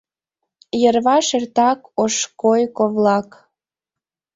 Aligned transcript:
Йырваш 0.81 1.27
эртак 1.37 1.79
ош 2.03 2.15
койко-влак. 2.41 3.29